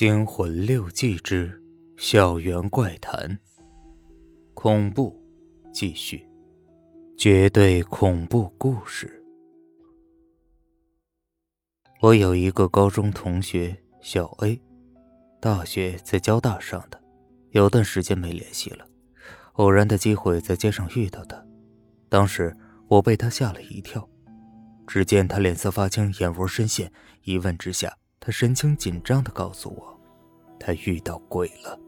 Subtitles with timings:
[0.00, 1.62] 惊魂六记之
[1.98, 3.38] 校园怪谈，
[4.54, 5.14] 恐怖
[5.74, 6.26] 继续，
[7.18, 9.22] 绝对恐怖故事。
[12.00, 14.58] 我有一个高中同学小 A，
[15.38, 16.98] 大学在交大上的，
[17.50, 18.86] 有段时间没联系了。
[19.56, 21.44] 偶然的机会在街上遇到他，
[22.08, 22.56] 当时
[22.88, 24.08] 我被他吓了一跳。
[24.86, 26.90] 只见他脸色发青，眼窝深陷。
[27.24, 29.98] 一问之下，他神情紧张的告诉我，
[30.58, 31.80] 他遇到鬼了。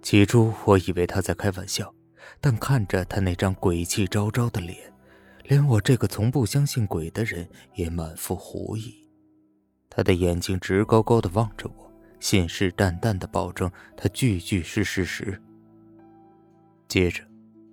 [0.00, 1.92] 起初我以为他在开玩笑，
[2.40, 4.78] 但看着他那张鬼气昭昭的脸，
[5.42, 8.94] 连我这个从不相信鬼的人也满腹狐疑。
[9.90, 15.42] 他的眼睛直勾勾的望着我，信誓旦旦的保证他句句是事实。
[16.86, 17.24] 接着，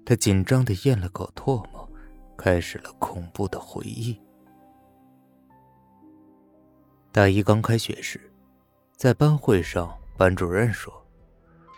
[0.03, 1.87] 他紧张的咽了口唾沫。
[2.35, 4.19] 开始了恐怖的回忆。
[7.13, 8.19] 大一刚开学时，
[8.97, 10.91] 在班会上，班主任说：“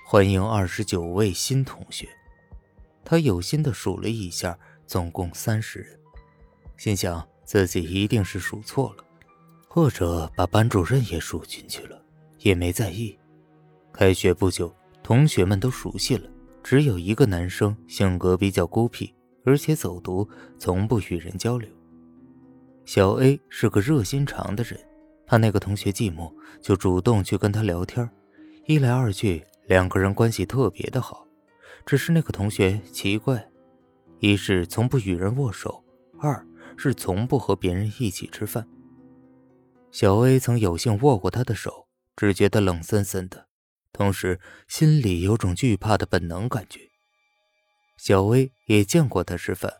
[0.07, 2.07] 欢迎二十九位新同学。”
[3.03, 5.99] 他有心的数了一下，总共三十人，
[6.77, 9.03] 心想自己一定是数错了，
[9.67, 12.01] 或者把班主任也数进去了，
[12.39, 13.19] 也没在意。
[13.91, 16.29] 开学不久，同学们都熟悉了，
[16.63, 19.13] 只有一个男生性格比较孤僻。
[19.43, 20.27] 而且走读，
[20.57, 21.69] 从不与人交流。
[22.85, 24.79] 小 A 是个热心肠的人，
[25.27, 28.09] 他那个同学寂寞，就主动去跟他聊天。
[28.65, 31.27] 一来二去，两个人关系特别的好。
[31.85, 33.47] 只是那个同学奇怪，
[34.19, 35.83] 一是从不与人握手，
[36.19, 38.67] 二是从不和别人一起吃饭。
[39.91, 43.47] 小 A 曾有幸握过他的手，只觉得冷森森的，
[43.93, 46.81] 同时心里有种惧怕的本能感觉。
[47.97, 49.71] 小薇也见过他吃饭，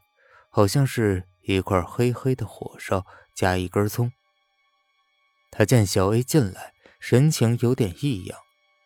[0.50, 4.12] 好像是一块黑黑的火烧加一根葱。
[5.58, 8.38] 他见小 A 进来，神情有点异样，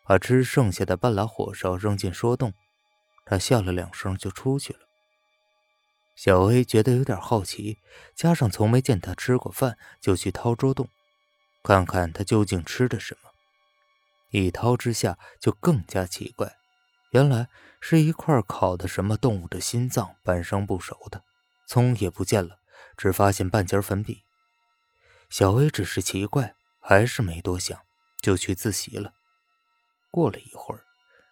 [0.06, 2.54] 把吃剩下的半拉火烧扔进说洞。
[3.26, 4.78] 他笑了两声就出去了。
[6.14, 7.78] 小 A 觉得有点好奇，
[8.14, 10.88] 加上从没见他吃过饭，就去掏桌洞，
[11.64, 13.30] 看看他究竟吃的什么。
[14.30, 16.54] 一掏之下，就更加奇怪。
[17.10, 17.48] 原来
[17.80, 21.24] 是一块烤的什么动物的心脏，半生不熟的，
[21.66, 22.58] 葱也不见了，
[22.96, 24.22] 只发现半截粉笔。
[25.28, 27.78] 小 A 只是奇怪，还是没多想，
[28.20, 29.12] 就去自习了。
[30.10, 30.82] 过了一会儿，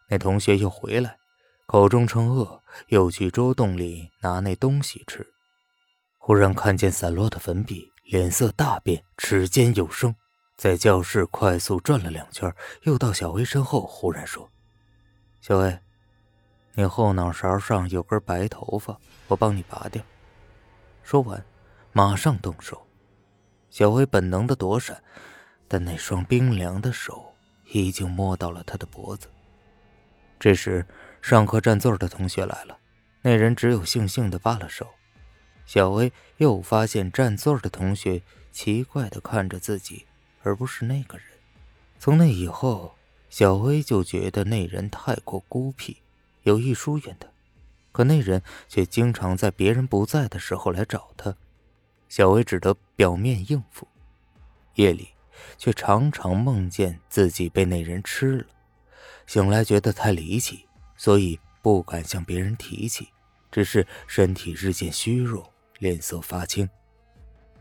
[0.09, 1.19] 那同学又回来，
[1.67, 5.27] 口中称饿，又去桌洞里拿那东西吃。
[6.19, 10.15] 忽然看见散落的粉笔，脸色大变，齿尖有声，
[10.57, 14.51] 在教室快速转了两圈，又到小薇身后，忽然说。
[15.41, 15.79] 小薇，
[16.75, 18.99] 你后脑勺上有根白头发，
[19.29, 20.03] 我帮你拔掉。
[21.03, 21.43] 说完，
[21.93, 22.87] 马上动手。
[23.71, 25.03] 小薇本能的躲闪，
[25.69, 27.33] 但那双冰凉的手
[27.67, 29.29] 已经摸到了他的脖子。
[30.41, 30.85] 这时，
[31.23, 32.77] 上课占座的同学来了，
[33.23, 34.87] 那人只有悻悻的罢了手。
[35.67, 40.07] 小薇又发现占座的同学奇怪的看着自己，
[40.43, 41.27] 而不是那个人。
[41.99, 42.95] 从那以后。
[43.31, 45.99] 小薇就觉得那人太过孤僻，
[46.45, 47.29] 有意疏远他，
[47.93, 51.37] 可那人却经常在别人不在的时候来找他，
[52.09, 53.87] 小薇只得表面应付。
[54.77, 55.11] 夜里
[55.57, 58.47] 却常常梦见自己被那人吃了，
[59.27, 60.67] 醒来觉得太离奇，
[60.97, 63.09] 所以不敢向别人提起，
[63.51, 66.69] 只是身体日渐虚弱，脸色发青。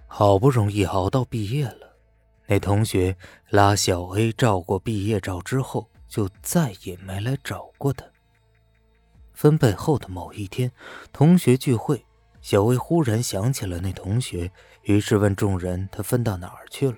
[0.07, 1.97] 好不容易熬到毕业了。
[2.45, 3.15] 那同学
[3.49, 8.05] 拉小 A 照过毕业照之后，就再也没来找过他。
[9.33, 10.71] 分配后的某一天，
[11.11, 12.05] 同学聚会，
[12.41, 14.49] 小 A 忽然想起了那同学，
[14.83, 16.97] 于是问众人：“他分到哪儿去了？”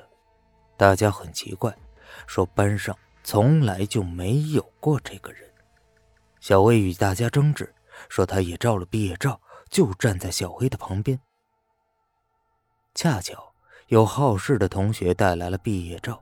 [0.80, 1.78] 大家很奇怪，
[2.26, 5.44] 说班上从来就没有过这个人。
[6.40, 7.76] 小薇与大家争执，
[8.08, 11.20] 说他也照了毕业照，就站在小薇的旁边。
[12.96, 13.54] 恰巧。
[13.88, 16.22] 有好事的同学带来了毕业照，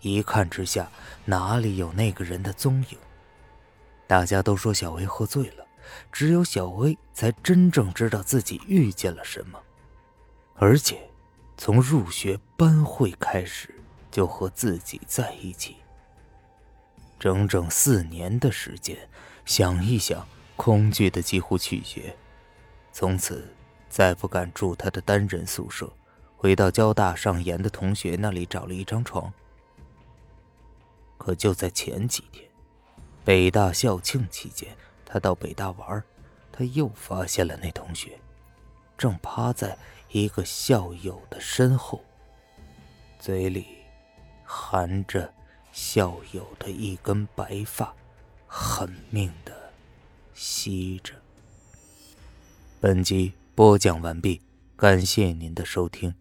[0.00, 0.88] 一看之下，
[1.24, 2.98] 哪里有那个人的踪影？
[4.06, 5.66] 大家都说小薇喝醉了，
[6.12, 9.60] 只有小薇才真正知道自己遇见了什么。
[10.54, 11.00] 而且，
[11.56, 13.74] 从入学班会开始
[14.10, 15.76] 就和自己在一起，
[17.18, 18.96] 整整四年的时间，
[19.44, 20.26] 想一想，
[20.56, 22.16] 恐惧的几乎拒绝。
[22.92, 23.54] 从此，
[23.88, 25.90] 再不敢住他的单人宿舍。
[26.36, 29.30] 回到交大上研的同学那里找了一张床，
[31.18, 32.48] 可就在前几天，
[33.22, 34.74] 北大校庆期间，
[35.04, 36.02] 他到北大玩，
[36.50, 38.18] 他又发现了那同学，
[38.96, 39.76] 正趴在
[40.08, 42.02] 一个校友的身后，
[43.18, 43.66] 嘴里
[44.52, 45.32] 含着
[45.70, 47.94] 校友的一根白发，
[48.48, 49.70] 狠命的
[50.34, 51.14] 吸着。
[52.80, 54.42] 本集播讲完毕，
[54.76, 56.12] 感谢您的收听。